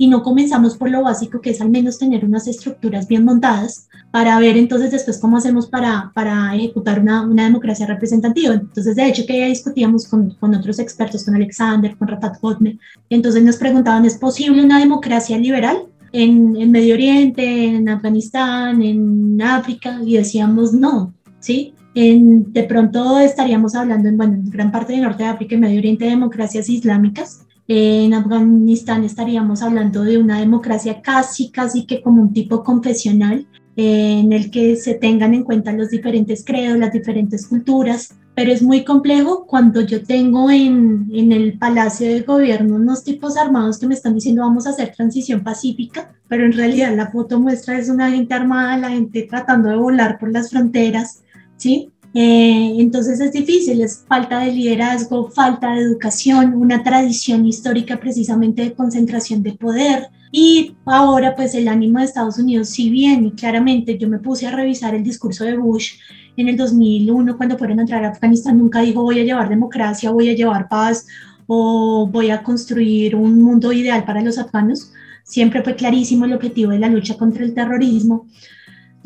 [0.00, 3.88] Y no comenzamos por lo básico, que es al menos tener unas estructuras bien montadas
[4.12, 8.54] para ver entonces después cómo hacemos para, para ejecutar una, una democracia representativa.
[8.54, 12.78] Entonces, de hecho, que ya discutíamos con, con otros expertos, con Alexander, con Rafat Botme,
[13.10, 15.82] entonces nos preguntaban, ¿es posible una democracia liberal?
[16.12, 21.74] En, en Medio Oriente, en Afganistán, en África, y decíamos no, ¿sí?
[21.94, 25.58] En, de pronto estaríamos hablando en, bueno, en gran parte de Norte de África y
[25.58, 32.00] Medio Oriente de democracias islámicas, en Afganistán estaríamos hablando de una democracia casi, casi que
[32.00, 36.92] como un tipo confesional, en el que se tengan en cuenta los diferentes credos, las
[36.92, 42.76] diferentes culturas, pero es muy complejo cuando yo tengo en, en, el Palacio de Gobierno
[42.76, 46.96] unos tipos armados que me están diciendo vamos a hacer transición pacífica, pero en realidad
[46.96, 51.22] la foto muestra es una gente armada, la gente tratando de volar por las fronteras,
[51.56, 51.92] ¿sí?
[52.14, 58.62] Eh, entonces es difícil, es falta de liderazgo, falta de educación, una tradición histórica precisamente
[58.62, 60.08] de concentración de poder.
[60.32, 64.46] Y ahora pues el ánimo de Estados Unidos, si bien y claramente yo me puse
[64.46, 65.94] a revisar el discurso de Bush
[66.36, 70.10] en el 2001 cuando fueron a entrar a Afganistán, nunca dijo voy a llevar democracia,
[70.10, 71.06] voy a llevar paz
[71.46, 74.92] o voy a construir un mundo ideal para los afganos.
[75.24, 78.26] Siempre fue clarísimo el objetivo de la lucha contra el terrorismo.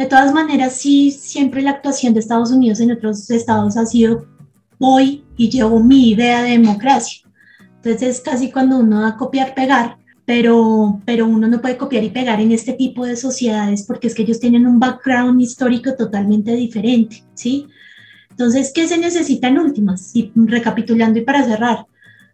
[0.03, 4.27] De todas maneras, sí, siempre la actuación de Estados Unidos en otros estados ha sido
[4.81, 7.23] voy y llevo mi idea de democracia.
[7.77, 12.03] Entonces es casi cuando uno va a copiar, pegar, pero, pero uno no puede copiar
[12.03, 15.95] y pegar en este tipo de sociedades porque es que ellos tienen un background histórico
[15.95, 17.69] totalmente diferente, ¿sí?
[18.29, 20.17] Entonces, ¿qué se necesita en últimas?
[20.17, 21.87] Y recapitulando y para cerrar,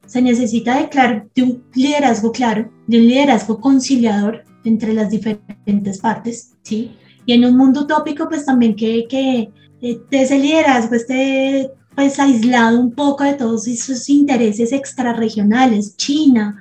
[0.06, 6.52] se necesita de, de un liderazgo claro, de un liderazgo conciliador entre las diferentes partes,
[6.62, 6.92] ¿sí?
[7.26, 9.50] Y en un mundo utópico, pues también que, que
[9.82, 16.56] eh, ese liderazgo esté pues aislado un poco de todos esos intereses extrarregionales, China,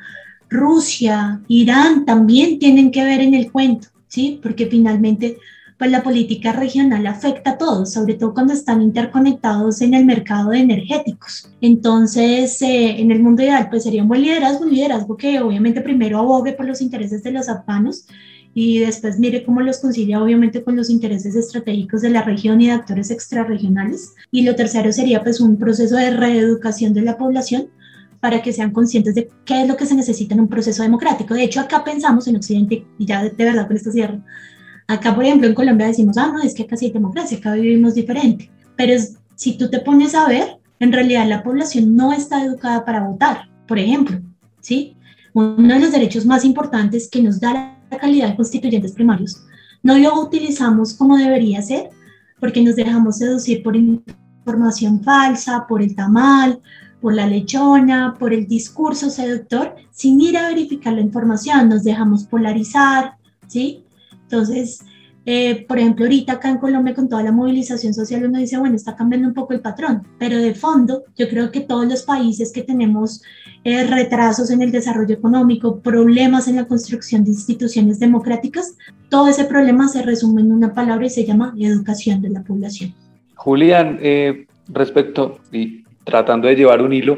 [0.50, 4.40] Rusia, Irán también tienen que ver en el cuento, ¿sí?
[4.42, 5.38] Porque finalmente
[5.78, 10.50] pues la política regional afecta a todos, sobre todo cuando están interconectados en el mercado
[10.50, 11.50] de energéticos.
[11.62, 15.82] Entonces, eh, en el mundo ideal, pues sería un buen liderazgo, un liderazgo que obviamente
[15.82, 18.08] primero abogue por los intereses de los afganos
[18.54, 22.66] y después mire cómo los concilia obviamente con los intereses estratégicos de la región y
[22.66, 24.16] de actores extrarregionales.
[24.32, 27.68] Y lo tercero sería pues un proceso de reeducación de la población
[28.20, 31.36] para que sean conscientes de qué es lo que se necesita en un proceso democrático.
[31.36, 34.24] De hecho, acá pensamos en Occidente, y ya de, verdad con esto cierro,
[34.88, 37.54] acá por ejemplo en Colombia decimos, ah, no, es que acá sí hay democracia, acá
[37.54, 38.50] vivimos diferente.
[38.76, 38.94] Pero
[39.36, 43.50] si tú te pones a ver, en realidad la población no está educada para votar,
[43.68, 44.22] por ejemplo,
[44.62, 44.96] ¿sí?
[45.34, 49.44] Uno de los derechos más importantes que nos da la calidad de constituyentes primarios.
[49.84, 51.90] No lo utilizamos como debería ser
[52.40, 56.60] porque nos dejamos seducir por información falsa, por el tamal,
[57.02, 62.24] por la lechona, por el discurso seductor, sin ir a verificar la información, nos dejamos
[62.24, 63.84] polarizar, ¿sí?
[64.30, 64.84] Entonces,
[65.26, 68.76] eh, por ejemplo, ahorita acá en Colombia con toda la movilización social uno dice, bueno,
[68.76, 72.54] está cambiando un poco el patrón, pero de fondo yo creo que todos los países
[72.54, 73.22] que tenemos
[73.66, 78.78] eh, retrasos en el desarrollo económico, problemas en la construcción de instituciones democráticas,
[79.10, 82.94] todo ese problema se resume en una palabra y se llama educación de la población.
[83.36, 87.18] Julián, eh, respecto y tratando de llevar un hilo,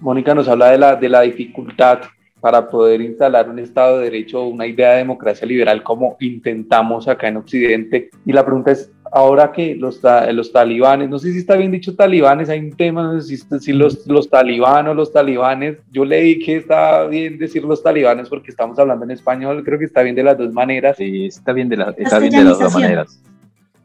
[0.00, 2.00] Mónica nos habla de la, de la dificultad
[2.40, 7.08] para poder instalar un Estado de Derecho o una idea de democracia liberal como intentamos
[7.08, 8.10] acá en Occidente.
[8.24, 10.00] Y la pregunta es, ahora que los,
[10.32, 13.72] los talibanes, no sé si está bien dicho talibanes, hay un tema, no sé si,
[13.72, 18.78] los, los talibanos, los talibanes, yo leí que está bien decir los talibanes porque estamos
[18.78, 20.96] hablando en español, creo que está bien de las dos maneras.
[20.96, 23.20] Sí, está bien de, la, está bien de las dos maneras.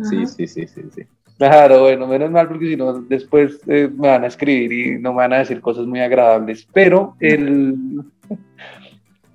[0.02, 1.04] Sí, sí, sí, sí, sí.
[1.38, 5.12] Claro, bueno, menos mal porque si no después eh, me van a escribir y no
[5.12, 6.65] me van a decir cosas muy agradables.
[6.72, 7.76] Pero el,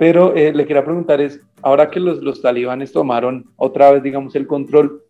[0.01, 4.35] pero eh, le quería preguntar es, ahora que los, los talibanes tomaron otra vez, digamos,
[4.35, 5.03] el control,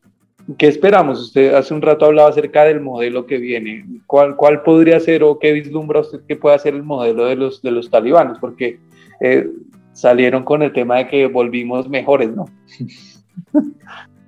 [0.58, 1.20] ¿qué esperamos?
[1.20, 3.86] Usted hace un rato hablaba acerca del modelo que viene.
[4.08, 7.62] ¿Cuál, cuál podría ser o qué vislumbra usted que pueda ser el modelo de los,
[7.62, 8.38] de los talibanes?
[8.40, 8.80] Porque
[9.20, 9.48] eh,
[9.92, 12.46] salieron con el tema de que volvimos mejores, ¿no?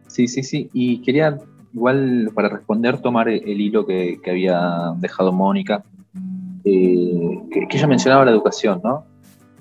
[0.07, 0.69] Sí, sí, sí.
[0.75, 1.39] Y quería,
[1.73, 5.83] igual, para responder, tomar el hilo que, que había dejado Mónica,
[6.65, 9.07] eh, que, que ella mencionaba la educación, ¿no?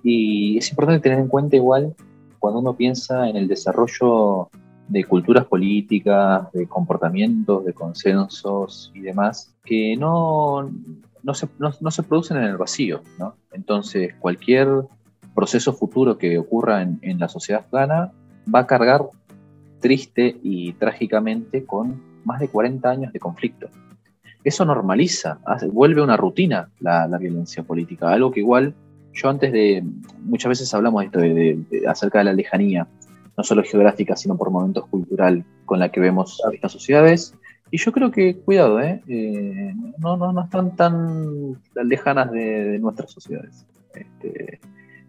[0.03, 1.95] Y es importante tener en cuenta igual
[2.39, 4.49] cuando uno piensa en el desarrollo
[4.87, 10.69] de culturas políticas, de comportamientos, de consensos y demás, que no,
[11.23, 13.01] no, se, no, se producen en el vacío.
[13.17, 13.35] ¿no?
[13.53, 14.67] Entonces, cualquier
[15.33, 18.11] proceso futuro que ocurra en, en la sociedad afgana
[18.53, 19.03] va a cargar
[19.79, 23.67] triste y trágicamente con más de 40 años de conflicto.
[24.43, 25.39] Eso normaliza,
[25.71, 28.73] vuelve una rutina la, la violencia política, algo que igual
[29.13, 29.83] yo antes de,
[30.23, 32.87] muchas veces hablamos esto de, acerca de la lejanía,
[33.37, 37.33] no solo geográfica, sino por momentos cultural con la que vemos estas sociedades.
[37.69, 39.01] Y yo creo que, cuidado, ¿eh?
[39.07, 43.65] eh no, no, no, están tan lejanas de, nuestras sociedades.
[43.93, 44.59] Este,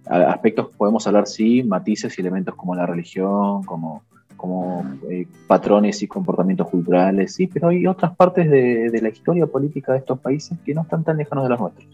[0.07, 4.03] aspectos podemos hablar, sí, matices y elementos como la religión, como
[4.43, 9.93] como eh, patrones y comportamientos culturales, sí, pero hay otras partes de, la historia política
[9.93, 11.87] de estos países que no están tan lejanos de los nuestros.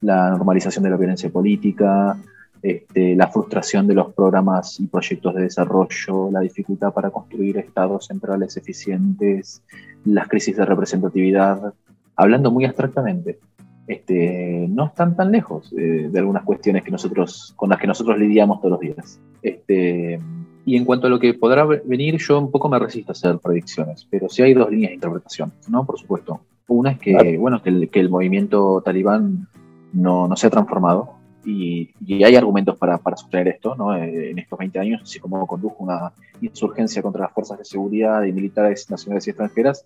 [0.00, 2.16] La normalización de la violencia política,
[2.62, 8.06] este, la frustración de los programas y proyectos de desarrollo, la dificultad para construir estados
[8.06, 9.64] centrales eficientes,
[10.04, 11.74] las crisis de representatividad,
[12.14, 13.40] hablando muy abstractamente.
[13.88, 18.16] Este, no están tan lejos eh, de algunas cuestiones que nosotros, con las que nosotros
[18.16, 19.20] lidiamos todos los días.
[19.42, 20.20] Este,
[20.64, 23.38] y en cuanto a lo que podrá venir, yo un poco me resisto a hacer
[23.38, 25.84] predicciones, pero sí hay dos líneas de interpretación, ¿no?
[25.84, 26.40] Por supuesto.
[26.68, 29.48] Una es que, bueno, que el, que el, movimiento talibán
[29.92, 33.94] no, no se ha transformado y, y hay argumentos para, para sostener esto, ¿no?
[33.96, 38.22] Eh, en estos 20 años, así como condujo una insurgencia contra las fuerzas de seguridad
[38.22, 39.84] y militares nacionales y extranjeras,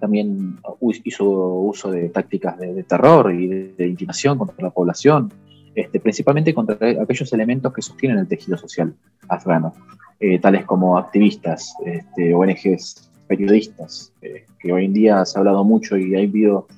[0.00, 0.58] también
[1.04, 5.32] hizo uso de tácticas de, terror y de, intimidación contra la población,
[5.74, 8.94] este, principalmente contra aquellos elementos que sostienen el tejido social
[9.28, 9.74] afgano,
[10.20, 15.64] eh, tales como activistas, este, ONGs, periodistas, eh, que hoy en día se ha hablado
[15.64, 16.68] mucho y ha habido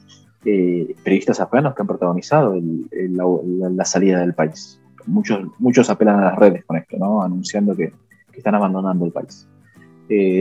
[0.45, 2.59] eh, periodistas afganos que han protagonizado
[2.91, 4.81] la, salida del país.
[5.07, 7.23] Muchos, muchos apelan a las redes con esto, ¿no?
[7.23, 7.93] anunciando que
[8.35, 9.47] están abandonando el país.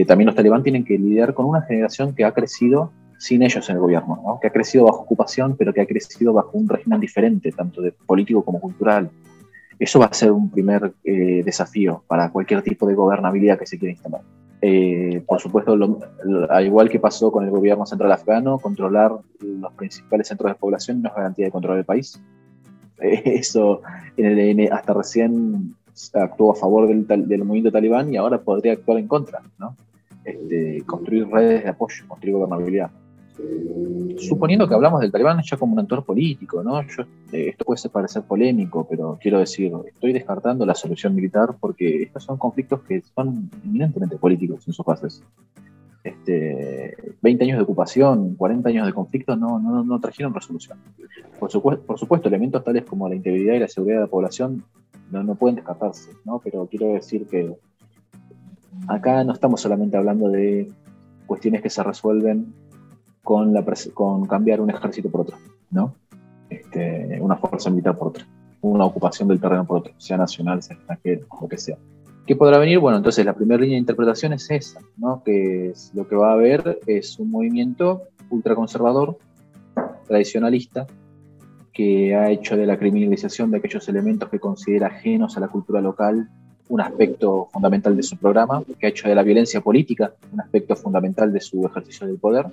[0.06, 3.76] También los talibán tienen que lidiar con una generación que ha crecido sin ellos en
[3.76, 7.52] el gobierno, que ha crecido bajo ocupación, pero que ha crecido bajo un régimen diferente,
[7.52, 9.10] tanto de político como cultural.
[9.78, 13.78] Eso va a ser un primer eh, desafío para cualquier tipo de gobernabilidad que se
[13.78, 14.22] quiera instalar.
[14.62, 15.76] Eh, por supuesto,
[16.48, 21.02] al igual que pasó con el gobierno central afgano, controlar los principales centros de población
[21.02, 22.20] no es garantía de control del país.
[22.98, 23.82] eso
[24.72, 25.74] hasta recién
[26.14, 29.76] actuó a favor del, del, movimiento talibán y ahora podría actuar en contra, ¿no?
[30.24, 32.90] Este, construir redes de apoyo, construir gobernabilidad.
[34.18, 36.80] Suponiendo que hablamos del talibán ya como un actor político, ¿no?
[36.80, 36.86] Eh,
[37.30, 42.38] esto puede parecer polémico, pero quiero decir, estoy descartando la solución militar porque estos son
[42.38, 45.22] conflictos que son eminentemente políticos en sus bases.
[46.02, 50.78] Este, 20 años de ocupación, 40 años de conflicto no, no, no trajeron resolución.
[51.38, 54.64] Por, por supuesto, elementos tales como la integridad y la seguridad de la población
[55.10, 56.40] no, no pueden descartarse, ¿no?
[56.42, 57.54] Pero quiero decir que
[58.88, 60.70] acá no estamos solamente hablando de
[61.26, 62.54] cuestiones que se resuelven
[63.26, 65.36] con, la con cambiar un ejército por otro,
[65.72, 65.96] ¿no?
[66.48, 68.24] Este, una fuerza militar por otra,
[68.60, 71.76] una ocupación del terreno por otro, sea nacional, sea extranjero, lo que sea.
[72.24, 72.78] ¿Qué podrá venir?
[72.78, 75.24] Bueno, entonces la primera línea de interpretación es esa, ¿no?
[75.24, 79.18] que lo que va a haber es un movimiento ultraconservador,
[80.06, 80.86] tradicionalista,
[81.72, 85.80] que ha hecho de la criminalización de aquellos elementos que considera ajenos a la cultura
[85.80, 86.28] local
[86.68, 90.76] un aspecto fundamental de su programa, que ha hecho de la violencia política un aspecto
[90.76, 92.46] fundamental de su ejercicio del poder.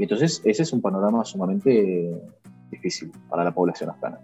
[0.00, 2.10] Y entonces ese es un panorama sumamente
[2.70, 4.18] difícil para la población afgana.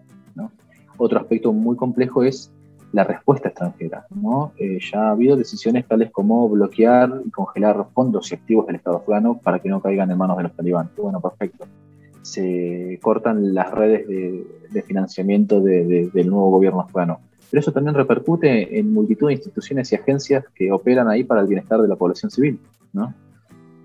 [0.96, 2.50] Otro aspecto muy complejo es
[2.92, 4.06] la respuesta extranjera.
[4.08, 4.52] ¿no?
[4.56, 8.96] Eh, ya ha habido decisiones tales como bloquear y congelar fondos y activos del Estado
[8.96, 10.88] afgano para que no caigan en manos de los talibán.
[10.96, 11.66] Bueno, perfecto
[12.22, 17.20] se cortan las redes de, financiamiento del nuevo gobierno afgano.
[17.50, 21.46] Pero eso también repercute en multitud de instituciones y agencias que operan ahí para el
[21.46, 22.58] bienestar de la población civil,
[22.92, 23.14] ¿no?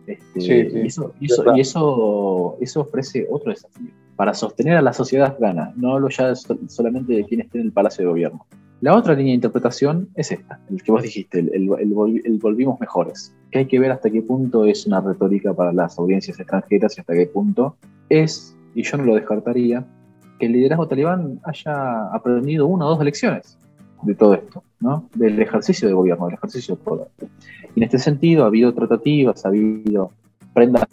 [0.07, 1.13] Este, y, eso,
[2.59, 5.73] eso, ofrece otro desafío para sostener a la sociedad afgana.
[5.75, 8.45] No hablo ya solamente de quien esté en el palacio de gobierno.
[8.81, 13.35] La otra línea de interpretación es esta, el que vos dijiste, el, el, volvimos mejores,
[13.51, 17.01] que hay que ver hasta qué punto es una retórica para las audiencias extranjeras y
[17.01, 17.77] hasta qué punto
[18.09, 19.85] es, y yo no lo descartaría,
[20.39, 23.59] que el liderazgo talibán haya aprendido una o dos lecciones
[24.03, 25.09] de todo esto, ¿no?
[25.15, 27.07] del ejercicio de gobierno, del ejercicio de poder.
[27.75, 30.11] Y en este sentido ha habido tratativas, ha habido
[30.53, 30.85] prendas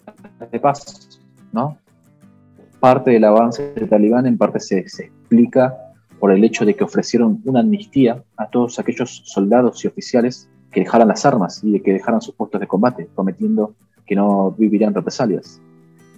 [0.51, 1.19] de paz,
[1.51, 1.77] ¿no?
[2.79, 5.75] Parte del avance del talibán en parte se, se explica
[6.19, 10.81] por el hecho de que ofrecieron una amnistía a todos aquellos soldados y oficiales que
[10.81, 13.73] dejaran las armas y que dejaran sus puestos de combate, prometiendo
[14.05, 15.61] que no vivirían represalias.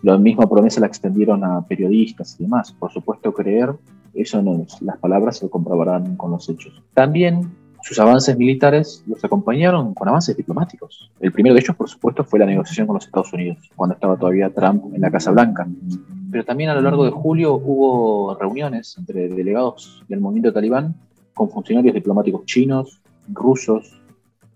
[0.02, 2.72] La misma promesa la extendieron a periodistas y demás.
[2.72, 3.74] Por supuesto, creer,
[4.14, 6.82] eso no es, las palabras se comprobarán con los hechos.
[6.94, 11.12] También sus avances militares los acompañaron con avances diplomáticos.
[11.20, 14.18] El primero de ellos, por supuesto, fue la negociación con los Estados Unidos, cuando estaba
[14.18, 15.68] todavía Trump en la Casa Blanca.
[16.32, 20.96] Pero también a lo largo de julio hubo reuniones entre delegados del movimiento talibán
[21.34, 23.02] con funcionarios diplomáticos chinos,
[23.34, 24.00] rusos,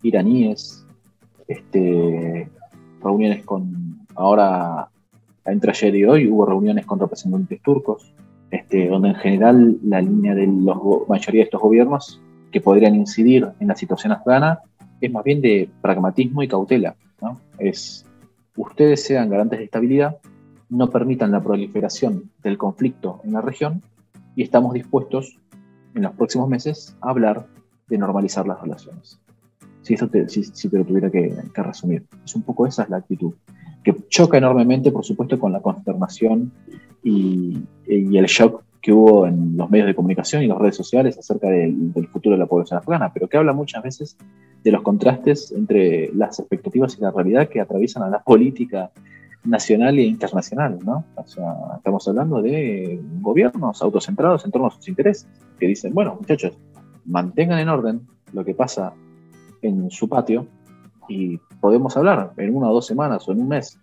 [0.03, 0.85] iraníes,
[1.47, 2.49] este,
[3.01, 4.89] reuniones con ahora
[5.45, 8.11] entre ayer y hoy hubo reuniones con representantes turcos,
[8.75, 10.75] este, donde en general la línea de la
[11.07, 14.59] mayoría de estos gobiernos que podrían incidir en la situación afgana
[14.99, 16.95] es más bien de pragmatismo y cautela.
[17.57, 18.05] Es,
[18.57, 20.17] ustedes sean garantes de estabilidad,
[20.69, 23.81] no permitan la proliferación del conflicto en la región
[24.35, 25.37] y estamos dispuestos
[25.93, 27.47] en los próximos meses a hablar
[27.87, 29.21] de normalizar las relaciones.
[29.83, 32.89] Si, eso te, si, te lo tuviera que, que resumir, es un poco esa es
[32.89, 33.33] la actitud
[33.85, 36.51] que choca enormemente, por supuesto, con la consternación
[37.03, 41.49] y, el shock que hubo en los medios de comunicación y las redes sociales acerca
[41.49, 44.15] del, futuro de la población afgana, pero que habla muchas veces
[44.63, 48.91] de los contrastes entre las expectativas y la realidad que atraviesan a la política
[49.43, 51.03] nacional e internacional, ¿no?
[51.15, 55.27] O sea, estamos hablando de gobiernos autocentrados en torno a sus intereses,
[55.59, 56.55] que dicen, bueno, muchachos,
[57.05, 58.01] mantengan en orden
[58.33, 58.93] lo que pasa
[59.63, 60.45] en su patio
[61.09, 63.79] y podemos hablar en una o dos semanas o en un mes.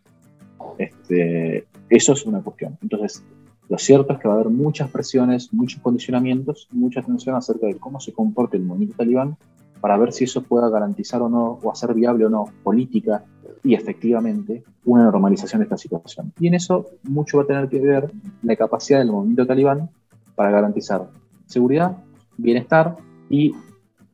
[0.78, 2.78] Este, eso es una cuestión.
[2.80, 3.24] Entonces,
[3.72, 7.78] lo cierto es que va a haber muchas presiones, muchos condicionamientos, mucha atención acerca de
[7.78, 9.38] cómo se comporte el movimiento talibán
[9.80, 13.24] para ver si eso pueda garantizar o no, o hacer viable o no, política
[13.64, 16.34] y efectivamente una normalización de esta situación.
[16.38, 18.12] Y en eso mucho va a tener que ver
[18.42, 19.88] la capacidad del movimiento talibán
[20.34, 21.08] para garantizar
[21.46, 21.96] seguridad,
[22.36, 22.96] bienestar
[23.30, 23.54] y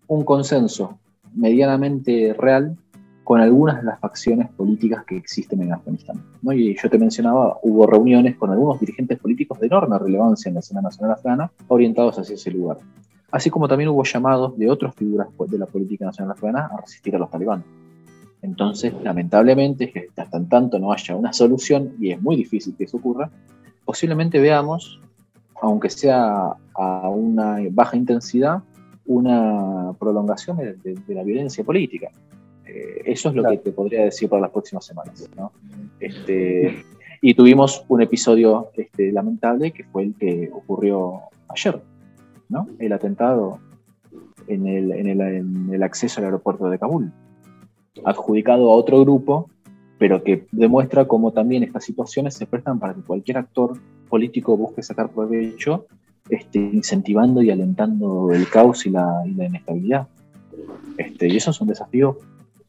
[0.06, 1.00] un consenso
[1.34, 2.76] medianamente real
[3.28, 6.16] con algunas de las facciones políticas que existen en Afganistán.
[6.40, 6.50] ¿no?
[6.54, 10.60] Y yo te mencionaba, hubo reuniones con algunos dirigentes políticos de enorme relevancia en la
[10.60, 12.78] escena nacional afgana orientados hacia ese lugar.
[13.30, 17.16] Así como también hubo llamados de otras figuras de la política nacional afgana a resistir
[17.16, 17.66] a los talibanes.
[18.40, 22.84] Entonces, lamentablemente, que hasta en tanto no haya una solución, y es muy difícil que
[22.84, 23.28] eso ocurra,
[23.84, 25.02] posiblemente veamos,
[25.60, 28.62] aunque sea a una baja intensidad,
[29.04, 32.08] una prolongación de, de la violencia política.
[32.68, 35.28] Eh, eso es lo que te podría decir para las próximas semanas.
[35.36, 35.52] ¿no?
[35.98, 36.84] Este,
[37.22, 41.80] y tuvimos un episodio este, lamentable que fue el que ocurrió ayer,
[42.48, 42.68] ¿no?
[42.78, 43.58] el atentado
[44.46, 47.12] en el, en, el, en el acceso al aeropuerto de Kabul,
[48.04, 49.50] adjudicado a otro grupo,
[49.98, 54.82] pero que demuestra cómo también estas situaciones se prestan para que cualquier actor político busque
[54.82, 55.86] sacar provecho,
[56.28, 60.06] este, incentivando y alentando el caos y la, y la inestabilidad.
[60.98, 62.18] Este, y eso es un desafío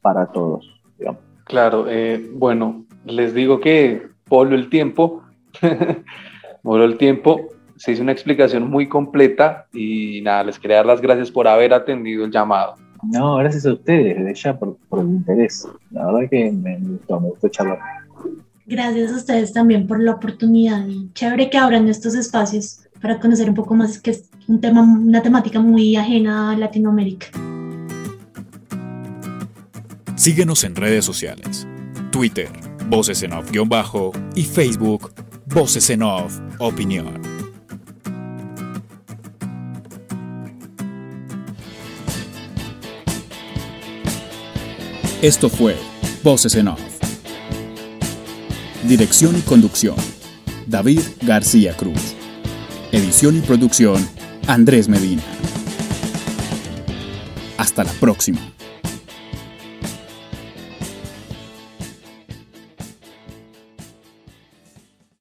[0.02, 0.70] para todos.
[0.97, 1.22] Digamos.
[1.45, 5.24] Claro, eh, bueno, les digo que Polo el tiempo,
[6.64, 11.02] Polo el tiempo, se hizo una explicación muy completa y nada, les quería dar las
[11.02, 12.76] gracias por haber atendido el llamado.
[13.04, 15.68] No, gracias a ustedes, desde ya por, por el interés.
[15.91, 17.80] La verdad que me gustó, me gustó charlar.
[18.66, 23.50] Gracias a ustedes también por la oportunidad y chévere que abran estos espacios para conocer
[23.50, 27.28] un poco más, que es un tema, una temática muy ajena a Latinoamérica.
[30.20, 31.65] Síguenos en redes sociales.
[32.11, 32.49] Twitter,
[32.88, 35.13] Voces en Off-Bajo y Facebook,
[35.45, 37.22] Voces en Off Opinión.
[45.22, 45.78] Esto fue
[46.22, 46.82] Voces en Off.
[48.84, 49.95] Dirección y conducción,
[50.67, 52.13] David García Cruz.
[52.91, 54.05] Edición y producción,
[54.47, 55.24] Andrés Medina.
[57.57, 58.41] Hasta la próxima.